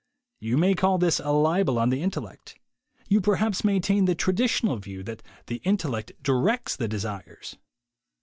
[0.39, 2.57] You may call this a libel on the intellect.
[3.07, 7.55] You perhaps maintain the traditional view that the intellect directs the desires.